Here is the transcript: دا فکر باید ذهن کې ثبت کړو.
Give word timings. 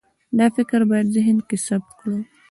دا 0.37 0.45
فکر 0.55 0.79
باید 0.89 1.07
ذهن 1.15 1.37
کې 1.47 1.57
ثبت 1.67 1.89
کړو. 1.99 2.17